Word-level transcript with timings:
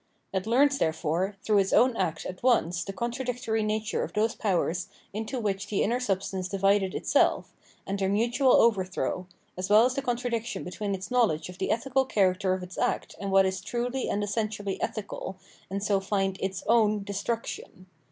It 0.33 0.47
learns, 0.47 0.79
therefore, 0.79 1.35
through 1.43 1.59
its 1.59 1.73
own 1.73 1.95
act 1.95 2.25
at 2.25 2.41
once 2.41 2.83
the 2.83 2.91
contradictory 2.91 3.61
nature 3.61 4.01
of 4.01 4.13
those 4.13 4.33
powers 4.33 4.87
into 5.13 5.39
which 5.39 5.67
the 5.67 5.83
inner 5.83 5.99
substance 5.99 6.47
divided 6.47 6.95
it 6.95 7.05
self, 7.05 7.53
and 7.85 7.99
their 7.99 8.09
mutual 8.09 8.53
overthrow, 8.53 9.27
as 9.55 9.69
well 9.69 9.85
as 9.85 9.93
the 9.93 10.01
contra 10.01 10.31
diction 10.31 10.63
between 10.63 10.95
its 10.95 11.11
knowledge 11.11 11.49
of 11.49 11.59
the 11.59 11.69
ethical 11.69 12.05
character 12.05 12.55
of 12.55 12.63
its 12.63 12.79
act 12.79 13.13
and 13.19 13.31
what 13.31 13.45
is 13.45 13.61
truly 13.61 14.09
and 14.09 14.23
essentially 14.23 14.81
ethical, 14.81 15.37
and 15.69 15.83
so 15.83 15.99
finds 15.99 16.39
its 16.41 16.63
oum 16.67 17.03
destruction. 17.05 17.85